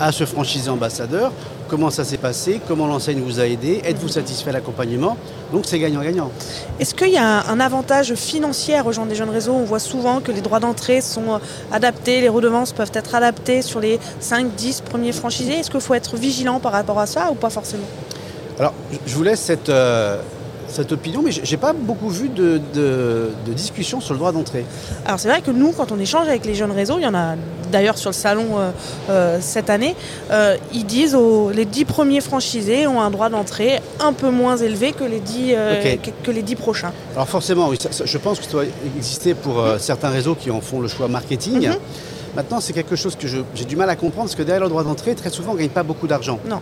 À 0.00 0.12
ce 0.12 0.24
franchisé 0.24 0.70
ambassadeur. 0.70 1.32
Comment 1.68 1.90
ça 1.90 2.04
s'est 2.04 2.18
passé, 2.18 2.60
comment 2.68 2.86
l'enseigne 2.86 3.20
vous 3.20 3.40
a 3.40 3.46
aidé, 3.46 3.80
êtes-vous 3.84 4.08
satisfait 4.08 4.50
de 4.50 4.54
l'accompagnement? 4.54 5.16
Donc 5.50 5.64
c'est 5.66 5.78
gagnant-gagnant. 5.78 6.30
Est-ce 6.78 6.94
qu'il 6.94 7.08
y 7.08 7.16
a 7.16 7.48
un 7.48 7.58
avantage 7.58 8.14
financier 8.14 8.76
à 8.76 8.82
rejoindre 8.82 9.08
des 9.08 9.14
jeunes 9.14 9.30
réseaux? 9.30 9.54
On 9.54 9.64
voit 9.64 9.78
souvent 9.78 10.20
que 10.20 10.30
les 10.30 10.42
droits 10.42 10.60
d'entrée 10.60 11.00
sont 11.00 11.40
adaptés, 11.72 12.20
les 12.20 12.28
redevances 12.28 12.72
peuvent 12.72 12.92
être 12.92 13.14
adaptées 13.14 13.62
sur 13.62 13.80
les 13.80 13.98
5-10 14.20 14.82
premiers 14.82 15.12
franchisés. 15.12 15.54
Est-ce 15.54 15.70
qu'il 15.70 15.80
faut 15.80 15.94
être 15.94 16.16
vigilant 16.16 16.60
par 16.60 16.72
rapport 16.72 16.98
à 16.98 17.06
ça 17.06 17.30
ou 17.30 17.34
pas 17.34 17.50
forcément? 17.50 17.86
Alors, 18.58 18.74
je 19.06 19.14
vous 19.14 19.22
laisse 19.22 19.40
cette, 19.40 19.68
euh, 19.68 20.20
cette 20.74 20.92
opinion, 20.92 21.22
mais 21.22 21.30
j'ai 21.30 21.56
pas 21.56 21.72
beaucoup 21.72 22.08
vu 22.08 22.28
de, 22.28 22.60
de, 22.74 23.30
discussion 23.54 24.00
sur 24.00 24.14
le 24.14 24.18
droit 24.18 24.32
d'entrée. 24.32 24.64
Alors 25.06 25.20
c'est 25.20 25.28
vrai 25.28 25.40
que 25.40 25.50
nous, 25.50 25.72
quand 25.72 25.92
on 25.92 25.98
échange 25.98 26.28
avec 26.28 26.44
les 26.44 26.54
jeunes 26.54 26.72
réseaux, 26.72 26.98
il 26.98 27.04
y 27.04 27.06
en 27.06 27.14
a 27.14 27.36
d'ailleurs 27.70 27.98
sur 27.98 28.10
le 28.10 28.14
salon 28.14 28.58
euh, 28.58 28.70
euh, 29.10 29.38
cette 29.40 29.70
année, 29.70 29.94
euh, 30.30 30.56
ils 30.72 30.84
disent 30.86 31.14
aux, 31.14 31.50
les 31.50 31.64
dix 31.64 31.84
premiers 31.84 32.20
franchisés 32.20 32.86
ont 32.86 33.00
un 33.00 33.10
droit 33.10 33.28
d'entrée 33.28 33.80
un 34.00 34.12
peu 34.12 34.30
moins 34.30 34.56
élevé 34.56 34.92
que 34.92 35.04
les 35.04 35.20
dix, 35.20 35.54
que, 36.24 36.30
les 36.30 36.42
dix 36.42 36.56
prochains. 36.56 36.92
Alors 37.14 37.28
forcément, 37.28 37.68
oui, 37.68 37.78
je 38.04 38.18
pense 38.18 38.38
que 38.38 38.44
ça 38.44 38.52
doit 38.52 38.64
exister 38.96 39.34
pour 39.34 39.64
certains 39.78 40.10
réseaux 40.10 40.34
qui 40.34 40.50
en 40.50 40.60
font 40.60 40.80
le 40.80 40.88
choix 40.88 41.08
marketing. 41.08 41.68
Mhm. 41.68 41.76
Maintenant, 42.36 42.60
c'est 42.60 42.72
quelque 42.72 42.96
chose 42.96 43.14
que 43.14 43.28
j'ai 43.28 43.64
du 43.64 43.76
mal 43.76 43.88
à 43.88 43.96
comprendre 43.96 44.24
parce 44.24 44.34
que 44.34 44.42
derrière 44.42 44.64
le 44.64 44.68
droit 44.68 44.82
d'entrée, 44.82 45.14
très 45.14 45.30
souvent, 45.30 45.52
on 45.52 45.54
ne 45.54 45.60
gagne 45.60 45.68
pas 45.68 45.84
beaucoup 45.84 46.08
d'argent. 46.08 46.40
Non. 46.48 46.60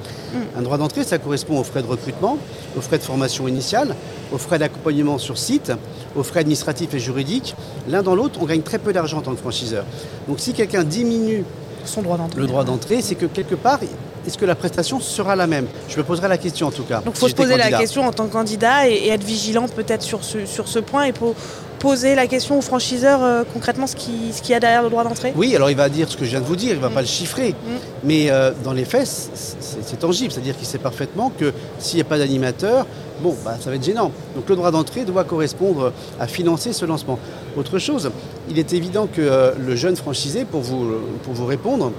Un 0.56 0.62
droit 0.62 0.76
d'entrée, 0.76 1.02
ça 1.02 1.18
correspond 1.18 1.58
aux 1.58 1.64
frais 1.64 1.82
de 1.82 1.86
recrutement, 1.86 2.36
aux 2.76 2.80
frais 2.82 2.98
de 2.98 3.02
formation 3.02 3.48
initiale, 3.48 3.96
aux 4.32 4.38
frais 4.38 4.58
d'accompagnement 4.58 5.16
sur 5.16 5.38
site, 5.38 5.72
aux 6.14 6.22
frais 6.22 6.40
administratifs 6.40 6.92
et 6.92 6.98
juridiques. 6.98 7.56
L'un 7.88 8.02
dans 8.02 8.14
l'autre, 8.14 8.38
on 8.42 8.44
gagne 8.44 8.62
très 8.62 8.78
peu 8.78 8.92
d'argent 8.92 9.18
en 9.18 9.22
tant 9.22 9.32
que 9.32 9.40
franchiseur. 9.40 9.84
Donc 10.28 10.40
si 10.40 10.52
quelqu'un 10.52 10.84
diminue 10.84 11.44
son 11.86 12.02
droit 12.02 12.18
d'entrée, 12.18 12.40
le 12.40 12.46
droit 12.46 12.64
d'entrée, 12.64 13.00
c'est 13.00 13.14
que 13.14 13.26
quelque 13.26 13.54
part, 13.54 13.80
est-ce 14.26 14.38
que 14.38 14.44
la 14.44 14.54
prestation 14.54 15.00
sera 15.00 15.36
la 15.36 15.46
même? 15.46 15.66
Je 15.88 15.96
me 15.96 16.02
poserai 16.02 16.28
la 16.28 16.38
question 16.38 16.68
en 16.68 16.70
tout 16.70 16.84
cas. 16.84 17.00
Donc 17.00 17.14
il 17.16 17.20
faut 17.20 17.28
se 17.28 17.34
poser 17.34 17.56
la 17.56 17.70
question 17.70 18.06
en 18.06 18.12
tant 18.12 18.26
que 18.26 18.32
candidat 18.32 18.88
et, 18.88 19.08
être 19.08 19.24
vigilant 19.24 19.68
peut-être 19.68 20.02
sur 20.02 20.24
ce, 20.24 20.46
sur 20.46 20.68
ce 20.68 20.78
point 20.78 21.04
et 21.04 21.12
pour 21.12 21.34
poser 21.82 22.14
la 22.14 22.28
question 22.28 22.58
au 22.58 22.60
franchiseur 22.60 23.24
euh, 23.24 23.42
concrètement 23.52 23.88
ce 23.88 23.96
qu'il 23.96 24.32
ce 24.32 24.48
y 24.48 24.54
a 24.54 24.60
derrière 24.60 24.84
le 24.84 24.88
droit 24.88 25.02
d'entrée? 25.02 25.32
Oui, 25.34 25.56
alors 25.56 25.68
il 25.68 25.76
va 25.76 25.88
dire 25.88 26.08
ce 26.08 26.16
que 26.16 26.24
je 26.24 26.30
viens 26.30 26.40
de 26.40 26.46
vous 26.46 26.54
dire, 26.54 26.70
il 26.70 26.76
ne 26.76 26.80
va 26.80 26.90
mm. 26.90 26.94
pas 26.94 27.00
le 27.00 27.08
chiffrer. 27.08 27.50
Mm. 27.50 27.70
Mais 28.04 28.30
euh, 28.30 28.52
dans 28.62 28.72
les 28.72 28.84
faits, 28.84 29.08
c'est 29.34 29.98
tangible, 29.98 30.30
c'est-à-dire 30.30 30.56
qu'il 30.56 30.66
sait 30.66 30.78
parfaitement 30.78 31.32
que 31.36 31.52
s'il 31.80 31.96
n'y 31.96 32.02
a 32.02 32.04
pas 32.04 32.18
d'animateur, 32.18 32.86
bon, 33.20 33.36
bah, 33.44 33.56
ça 33.60 33.70
va 33.70 33.76
être 33.76 33.84
gênant. 33.84 34.12
Donc 34.36 34.48
le 34.48 34.54
droit 34.54 34.70
d'entrée 34.70 35.04
doit 35.04 35.24
correspondre 35.24 35.92
à 36.20 36.28
financer 36.28 36.72
ce 36.72 36.84
lancement. 36.84 37.18
Autre 37.56 37.80
chose, 37.80 38.12
il 38.48 38.60
est 38.60 38.72
évident 38.72 39.08
que 39.08 39.20
euh, 39.20 39.50
le 39.58 39.74
jeune 39.74 39.96
franchisé, 39.96 40.44
pour 40.44 40.60
vous, 40.60 40.86
pour 41.24 41.34
vous 41.34 41.46
répondre, 41.46 41.90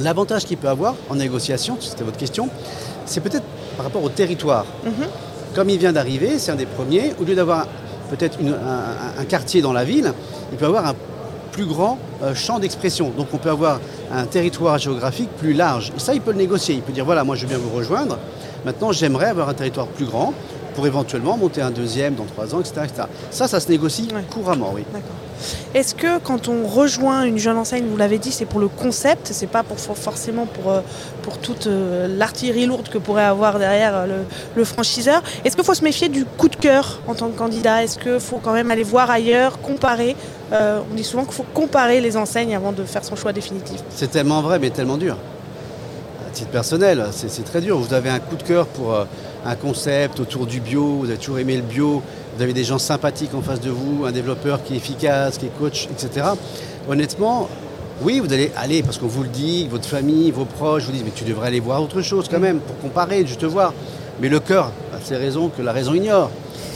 l'avantage 0.00 0.44
qu'il 0.44 0.56
peut 0.56 0.68
avoir 0.68 0.94
en 1.08 1.16
négociation, 1.16 1.76
c'était 1.80 2.04
votre 2.04 2.16
question, 2.16 2.48
c'est 3.06 3.20
peut-être 3.20 3.44
par 3.76 3.86
rapport 3.86 4.02
au 4.02 4.08
territoire. 4.08 4.64
Mm-hmm. 4.84 5.54
Comme 5.54 5.70
il 5.70 5.78
vient 5.78 5.92
d'arriver, 5.92 6.38
c'est 6.38 6.52
un 6.52 6.56
des 6.56 6.66
premiers, 6.66 7.14
au 7.20 7.24
lieu 7.24 7.34
d'avoir 7.34 7.66
peut-être 8.08 8.38
un, 8.40 9.24
quartier 9.24 9.62
dans 9.62 9.72
la 9.72 9.84
ville, 9.84 10.12
il 10.52 10.58
peut 10.58 10.66
avoir 10.66 10.86
un 10.86 10.94
plus 11.52 11.66
grand 11.66 11.98
euh, 12.22 12.34
champ 12.34 12.58
d'expression. 12.58 13.10
Donc 13.16 13.28
on 13.32 13.38
peut 13.38 13.50
avoir 13.50 13.80
un 14.12 14.24
territoire 14.24 14.78
géographique 14.78 15.30
plus 15.38 15.52
large. 15.52 15.92
Et 15.96 16.00
ça, 16.00 16.14
il 16.14 16.20
peut 16.20 16.32
le 16.32 16.38
négocier. 16.38 16.76
Il 16.76 16.82
peut 16.82 16.92
dire, 16.92 17.04
voilà, 17.04 17.24
moi 17.24 17.36
je 17.36 17.46
viens 17.46 17.58
vous 17.58 17.74
rejoindre. 17.74 18.18
Maintenant, 18.64 18.92
j'aimerais 18.92 19.26
avoir 19.26 19.48
un 19.48 19.54
territoire 19.54 19.86
plus 19.86 20.06
grand 20.06 20.34
pour 20.78 20.86
éventuellement 20.86 21.36
monter 21.36 21.60
un 21.60 21.72
deuxième 21.72 22.14
dans 22.14 22.24
trois 22.24 22.54
ans, 22.54 22.60
etc. 22.60 22.82
Ça, 23.32 23.48
ça 23.48 23.58
se 23.58 23.68
négocie 23.68 24.06
couramment, 24.30 24.70
oui. 24.72 24.84
Est-ce 25.74 25.92
que 25.92 26.20
quand 26.20 26.46
on 26.46 26.68
rejoint 26.68 27.24
une 27.24 27.36
jeune 27.36 27.56
enseigne, 27.56 27.84
vous 27.84 27.96
l'avez 27.96 28.18
dit, 28.18 28.30
c'est 28.30 28.44
pour 28.44 28.60
le 28.60 28.68
concept, 28.68 29.30
c'est 29.32 29.48
pas 29.48 29.64
pour, 29.64 29.80
forcément 29.80 30.46
pour, 30.46 30.70
euh, 30.70 30.80
pour 31.22 31.38
toute 31.38 31.66
euh, 31.66 32.06
l'artillerie 32.06 32.66
lourde 32.66 32.88
que 32.90 32.98
pourrait 32.98 33.24
avoir 33.24 33.58
derrière 33.58 33.92
euh, 33.96 34.22
le, 34.54 34.64
franchiseur 34.64 35.20
Est-ce 35.44 35.56
qu'il 35.56 35.64
faut 35.64 35.74
se 35.74 35.82
méfier 35.82 36.08
du 36.08 36.24
coup 36.24 36.48
de 36.48 36.54
cœur 36.54 37.00
en 37.08 37.16
tant 37.16 37.28
que 37.28 37.36
candidat? 37.36 37.82
Est-ce 37.82 37.98
qu'il 37.98 38.20
faut 38.20 38.38
quand 38.38 38.52
même 38.52 38.70
aller 38.70 38.84
voir 38.84 39.10
ailleurs, 39.10 39.60
comparer? 39.60 40.14
On 40.52 40.94
dit 40.94 41.02
souvent 41.02 41.24
qu'il 41.24 41.34
faut 41.34 41.46
comparer 41.54 42.00
les 42.00 42.16
enseignes 42.16 42.54
avant 42.54 42.70
de 42.70 42.84
faire 42.84 43.02
son 43.02 43.16
choix 43.16 43.32
définitif. 43.32 43.82
C'est 43.90 44.12
tellement 44.12 44.42
vrai, 44.42 44.60
mais 44.60 44.70
tellement 44.70 44.96
dur. 44.96 45.16
À 46.24 46.30
titre 46.30 46.50
personnel, 46.50 47.06
c'est 47.10 47.44
très 47.44 47.60
dur. 47.60 47.78
Vous 47.78 47.92
avez 47.92 48.10
un 48.10 48.20
coup 48.20 48.36
de 48.36 48.44
cœur 48.44 48.66
pour 48.66 48.94
un 49.44 49.54
concept 49.54 50.20
autour 50.20 50.46
du 50.46 50.60
bio, 50.60 50.98
vous 51.00 51.08
avez 51.08 51.18
toujours 51.18 51.38
aimé 51.38 51.56
le 51.56 51.62
bio, 51.62 52.02
vous 52.36 52.42
avez 52.42 52.52
des 52.52 52.64
gens 52.64 52.78
sympathiques 52.78 53.34
en 53.34 53.42
face 53.42 53.60
de 53.60 53.70
vous, 53.70 54.04
un 54.04 54.12
développeur 54.12 54.62
qui 54.62 54.74
est 54.74 54.76
efficace, 54.76 55.38
qui 55.38 55.46
est 55.46 55.58
coach, 55.58 55.88
etc. 55.90 56.26
Honnêtement, 56.88 57.48
oui, 58.02 58.20
vous 58.20 58.32
allez 58.32 58.52
aller, 58.56 58.82
parce 58.82 58.98
qu'on 58.98 59.06
vous 59.06 59.22
le 59.24 59.28
dit, 59.28 59.66
votre 59.68 59.88
famille, 59.88 60.30
vos 60.30 60.44
proches 60.44 60.84
vous 60.84 60.92
disent, 60.92 61.04
mais 61.04 61.12
tu 61.14 61.24
devrais 61.24 61.48
aller 61.48 61.60
voir 61.60 61.82
autre 61.82 62.02
chose 62.02 62.28
quand 62.30 62.38
même, 62.38 62.60
pour 62.60 62.78
comparer, 62.78 63.26
juste 63.26 63.44
voir. 63.44 63.72
Mais 64.20 64.28
le 64.28 64.40
cœur 64.40 64.72
a 64.94 65.00
ses 65.02 65.16
raisons 65.16 65.48
que 65.48 65.62
la 65.62 65.72
raison 65.72 65.94
ignore. 65.94 66.30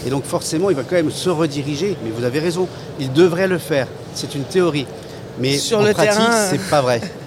Et 0.06 0.10
donc 0.10 0.24
forcément, 0.24 0.70
il 0.70 0.76
va 0.76 0.82
quand 0.82 0.96
même 0.96 1.10
se 1.10 1.30
rediriger. 1.30 1.96
Mais 2.04 2.10
vous 2.10 2.24
avez 2.24 2.40
raison, 2.40 2.68
il 2.98 3.12
devrait 3.12 3.48
le 3.48 3.58
faire. 3.58 3.86
C'est 4.14 4.34
une 4.34 4.44
théorie. 4.44 4.86
Mais 5.38 5.56
Sur 5.58 5.78
en 5.78 5.82
le 5.82 5.92
pratique, 5.92 6.20
c'est 6.50 6.60
pas 6.68 6.80
vrai. 6.80 7.00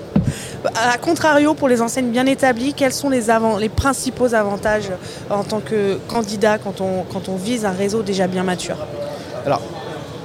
A 0.76 0.98
contrario, 0.98 1.54
pour 1.54 1.68
les 1.68 1.82
enseignes 1.82 2.10
bien 2.10 2.26
établies, 2.26 2.74
quels 2.74 2.94
sont 2.94 3.10
les, 3.10 3.70
principaux 3.70 4.34
avantages 4.34 4.90
en 5.30 5.44
tant 5.44 5.60
que 5.60 5.98
candidat 6.08 6.58
quand 6.58 6.82
on, 6.82 7.36
vise 7.36 7.66
un 7.66 7.72
réseau 7.72 8.02
déjà 8.02 8.28
bien 8.28 8.44
mature? 8.44 8.78
Alors, 9.46 9.62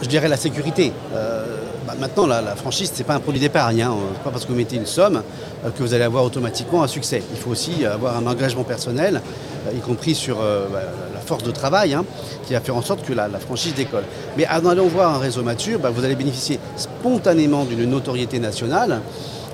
je 0.03 0.09
dirais 0.09 0.29
la 0.29 0.37
sécurité. 0.37 0.93
Euh, 1.15 1.45
bah, 1.87 1.95
maintenant, 1.99 2.27
la, 2.27 2.43
franchise, 2.57 2.91
ce 2.93 2.99
n'est 2.99 3.05
pas 3.05 3.15
un 3.15 3.21
produit 3.21 3.41
d'épargne. 3.41 3.83
Hein. 3.83 3.95
pas 4.25 4.31
parce 4.31 4.45
que 4.45 4.51
vous 4.51 4.57
mettez 4.57 4.77
une 4.77 4.87
somme 4.87 5.23
euh, 5.65 5.71
que 5.71 5.83
vous 5.83 5.95
allez 5.95 6.05
avoir 6.05 6.25
automatiquement 6.25 6.83
un 6.83 6.89
succès. 6.89 7.23
Il 7.33 7.39
faut 7.39 7.51
aussi 7.51 7.85
avoir 7.85 8.17
un 8.17 8.27
engagement 8.27 8.65
personnel, 8.65 9.21
euh, 9.67 9.77
y 9.77 9.81
compris 9.81 10.15
sur 10.15 10.37
bah, 10.37 10.81
la 11.15 11.21
force 11.21 11.43
de 11.43 11.51
travail, 11.51 11.95
hein, 11.95 12.05
qui 12.47 12.55
va 12.55 12.61
faire 12.61 12.77
en 12.77 12.83
sorte 12.83 13.05
que 13.05 13.13
la, 13.13 13.29
franchise 13.39 13.75
décolle. 13.75 14.05
Mais 14.37 14.47
en 14.49 14.65
allant 14.67 14.87
voir 14.87 15.15
un 15.15 15.19
réseau 15.19 15.43
mature, 15.43 15.79
bah, 15.79 15.91
vous 15.91 16.05
allez 16.05 16.17
bénéficier 16.17 16.59
spontanément 16.77 17.65
d'une 17.65 17.85
notoriété 17.85 18.39
nationale 18.39 19.01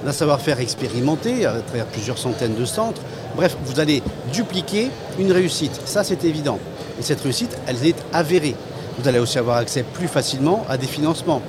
d'un 0.05 0.13
savoir-faire 0.13 0.61
expérimenté 0.61 1.47
à 1.47 1.55
travers 1.61 1.87
plusieurs 1.87 2.19
centaines 2.19 2.55
de 2.55 2.65
centres. 2.65 3.01
Bref, 3.35 3.57
vous 3.65 3.81
allez 3.81 4.03
dupliquer 4.33 4.91
une 5.19 5.33
réussite. 5.33 5.81
Ça, 5.85 6.05
c'est 6.05 6.25
évident. 6.25 6.59
Et 6.99 7.03
cette 7.03 7.21
réussite, 7.21 7.57
elle 7.67 7.85
est 7.87 7.97
avérée. 8.13 8.55
Vous 8.99 9.09
allez 9.09 9.19
aussi 9.19 9.39
avoir 9.39 9.59
accès 9.59 9.83
plus 9.83 10.09
facilement 10.09 10.65
à 10.69 10.77
des 10.77 10.87
financements. 10.87 11.43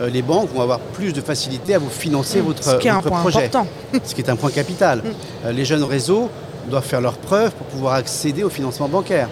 Euh, 0.00 0.08
les 0.08 0.22
banques 0.22 0.52
vont 0.52 0.62
avoir 0.62 0.80
plus 0.80 1.12
de 1.12 1.20
facilité 1.20 1.74
à 1.74 1.78
vous 1.78 1.90
financer 1.90 2.40
votre, 2.40 2.62
Ce 2.62 2.76
qui 2.76 2.88
est 2.88 2.90
un 2.90 3.02
point 3.02 3.20
projet. 3.20 3.46
Important. 3.46 3.66
Ce 4.04 4.14
qui 4.14 4.20
est 4.20 4.30
un 4.30 4.36
point 4.36 4.50
capital. 4.50 5.02
Euh, 5.44 5.52
les 5.52 5.64
jeunes 5.64 5.84
réseaux 5.84 6.30
doivent 6.68 6.84
faire 6.84 7.00
leurs 7.00 7.16
preuves 7.16 7.52
pour 7.52 7.66
pouvoir 7.66 7.94
accéder 7.94 8.42
au 8.44 8.50
financement 8.50 8.88
bancaire. 8.88 9.28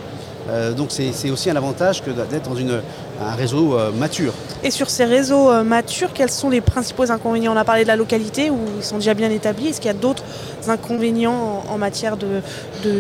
Euh, 0.48 0.72
donc 0.72 0.88
c'est 0.90 1.30
aussi 1.30 1.50
un 1.50 1.56
avantage 1.56 2.02
que 2.02 2.10
d'être 2.10 2.48
dans 2.48 2.54
une, 2.54 2.80
un 3.20 3.34
réseau 3.34 3.78
euh, 3.78 3.90
mature. 3.92 4.32
Et 4.62 4.70
sur 4.70 4.90
ces 4.90 5.04
réseaux 5.04 5.50
euh, 5.50 5.62
matures, 5.62 6.12
quels 6.12 6.30
sont 6.30 6.50
les 6.50 6.60
principaux 6.60 7.10
inconvénients? 7.10 7.52
On 7.52 7.56
a 7.56 7.64
parlé 7.64 7.82
de 7.82 7.88
la 7.88 7.96
localité 7.96 8.50
où 8.50 8.58
ils 8.78 8.84
sont 8.84 8.96
déjà 8.96 9.14
bien 9.14 9.30
établis. 9.30 9.68
Est-ce 9.68 9.80
qu'il 9.80 9.88
y 9.88 9.94
a 9.94 9.98
d'autres 9.98 10.22
inconvénients 10.68 11.64
en, 11.68 11.78
matière 11.78 12.16
de, 12.16 12.42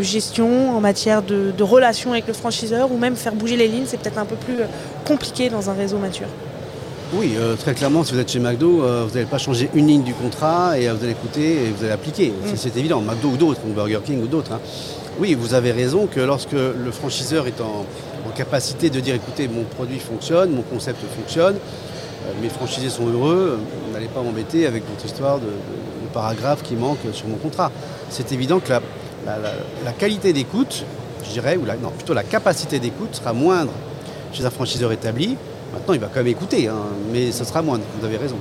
gestion, 0.02 0.76
en 0.76 0.80
matière 0.80 1.22
de, 1.22 1.52
de 1.56 1.62
relation 1.62 2.12
avec 2.12 2.26
le 2.26 2.32
franchiseur 2.32 2.90
ou 2.92 2.98
même 2.98 3.16
faire 3.16 3.34
bouger 3.34 3.56
les 3.56 3.68
lignes 3.68 3.86
C'est 3.86 3.98
peut-être 3.98 4.18
un 4.18 4.24
peu 4.24 4.36
plus 4.36 4.58
compliqué 5.06 5.48
dans 5.48 5.70
un 5.70 5.74
réseau 5.74 5.98
mature? 5.98 6.28
Oui, 7.14 7.36
très 7.60 7.72
clairement, 7.72 8.02
si 8.02 8.12
vous 8.12 8.18
êtes 8.18 8.32
chez 8.32 8.40
McDo, 8.40 8.82
vous 8.82 9.14
n'allez 9.14 9.26
pas 9.26 9.38
changer 9.38 9.70
une 9.74 9.86
ligne 9.86 10.02
du 10.02 10.12
contrat 10.12 10.76
et 10.76 10.88
vous 10.88 11.04
allez 11.04 11.12
écouter 11.12 11.52
et 11.52 11.70
vous 11.70 11.84
allez 11.84 11.92
appliquer. 11.92 12.30
Mm. 12.30 12.56
C'est 12.56 12.76
évident, 12.76 13.00
McDo 13.00 13.28
ou 13.28 13.36
d'autres, 13.36 13.60
Burger 13.64 14.00
King 14.04 14.24
ou 14.24 14.26
d'autres. 14.26 14.52
Hein. 14.52 14.60
Oui, 15.18 15.34
vous 15.34 15.54
avez 15.54 15.72
raison 15.72 16.06
que 16.06 16.20
lorsque 16.20 16.52
le 16.52 16.90
franchiseur 16.90 17.46
est 17.46 17.60
en, 17.60 17.84
capacité 18.34 18.90
de 18.90 19.00
dire 19.00 19.14
écoutez, 19.14 19.48
mon 19.48 19.62
produit 19.62 19.98
fonctionne, 19.98 20.50
mon 20.50 20.60
concept 20.60 20.98
fonctionne, 21.16 21.54
euh, 21.54 22.32
mes 22.42 22.50
franchisés 22.50 22.90
sont 22.90 23.06
heureux, 23.06 23.58
vous 23.58 23.92
n'allez 23.94 24.08
pas 24.08 24.20
m'embêter 24.20 24.66
avec 24.66 24.86
votre 24.86 25.06
histoire 25.06 25.38
de, 25.38 25.46
paragraphe 26.12 26.62
qui 26.62 26.74
manque 26.76 26.98
sur 27.12 27.28
mon 27.28 27.36
contrat. 27.36 27.70
C'est 28.10 28.32
évident 28.32 28.58
que 28.58 28.70
la, 28.70 29.92
qualité 29.92 30.34
d'écoute, 30.34 30.84
je 31.24 31.30
dirais, 31.30 31.56
ou 31.56 31.64
non, 31.64 31.90
plutôt 31.90 32.14
la 32.14 32.24
capacité 32.24 32.78
d'écoute 32.78 33.14
sera 33.14 33.32
moindre 33.32 33.72
chez 34.32 34.44
un 34.44 34.50
franchiseur 34.50 34.92
établi. 34.92 35.36
Maintenant, 35.72 35.94
il 35.94 36.00
va 36.00 36.06
quand 36.06 36.20
même 36.20 36.26
écouter, 36.26 36.68
hein, 36.68 36.76
mais 37.12 37.32
ce 37.32 37.44
sera 37.44 37.62
moindre, 37.62 37.84
vous 37.98 38.06
avez 38.06 38.18
raison. 38.18 38.36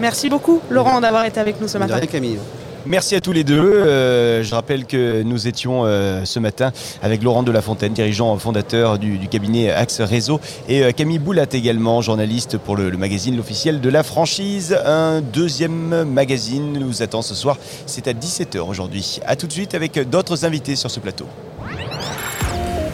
Merci 0.00 0.28
beaucoup, 0.30 0.60
Laurent, 0.70 1.00
d'avoir 1.00 1.24
été 1.24 1.38
avec 1.40 1.60
nous 1.60 1.68
ce 1.68 1.76
matin. 1.78 1.98
Camille. 2.00 2.38
Merci 2.86 3.14
à 3.14 3.20
tous 3.20 3.32
les 3.32 3.44
deux. 3.44 3.58
Euh, 3.58 4.42
je 4.42 4.54
rappelle 4.54 4.84
que 4.84 5.22
nous 5.22 5.48
étions 5.48 5.84
euh, 5.84 6.26
ce 6.26 6.38
matin 6.38 6.70
avec 7.02 7.22
Laurent 7.22 7.42
Delafontaine, 7.42 7.94
dirigeant 7.94 8.36
fondateur 8.36 8.98
du, 8.98 9.18
cabinet 9.28 9.70
Axe 9.70 10.02
Réseau, 10.02 10.38
et 10.68 10.84
euh, 10.84 10.92
Camille 10.92 11.18
Boulat 11.18 11.46
également, 11.52 12.02
journaliste 12.02 12.58
pour 12.58 12.76
le, 12.76 12.90
magazine 12.92 13.36
L'officiel 13.36 13.80
de 13.80 13.88
la 13.88 14.02
franchise. 14.02 14.76
Un 14.84 15.22
deuxième 15.22 16.04
magazine 16.04 16.74
nous 16.74 17.02
attend 17.02 17.22
ce 17.22 17.34
soir. 17.34 17.56
C'est 17.86 18.06
à 18.06 18.12
17h 18.12 18.58
aujourd'hui. 18.60 19.20
A 19.26 19.34
tout 19.34 19.46
de 19.46 19.52
suite 19.52 19.74
avec 19.74 19.98
d'autres 20.10 20.44
invités 20.44 20.76
sur 20.76 20.90
ce 20.90 21.00
plateau. 21.00 21.26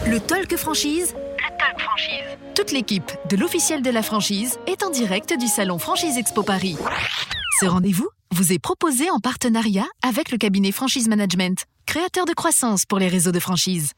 Le 0.06 0.20
Talk 0.20 0.56
Franchise. 0.56 1.14
Le 1.16 1.58
Talk 1.58 1.80
Franchise. 1.80 2.38
Toute 2.54 2.70
l'équipe 2.70 3.10
de 3.28 3.36
l'officiel 3.36 3.82
de 3.82 3.90
la 3.90 4.02
franchise 4.02 4.58
est 4.68 4.84
en 4.84 4.90
direct 4.90 5.34
du 5.38 5.48
salon 5.48 5.78
Franchise 5.78 6.16
Expo 6.16 6.42
Paris. 6.42 6.76
Ce 7.60 7.66
rendez-vous 7.66 8.08
vous 8.34 8.52
est 8.52 8.58
proposé 8.58 9.10
en 9.10 9.18
partenariat 9.18 9.86
avec 10.02 10.30
le 10.30 10.38
cabinet 10.38 10.72
Franchise 10.72 11.08
Management, 11.08 11.64
créateur 11.86 12.26
de 12.26 12.32
croissance 12.32 12.86
pour 12.86 12.98
les 12.98 13.08
réseaux 13.08 13.32
de 13.32 13.40
franchise. 13.40 13.92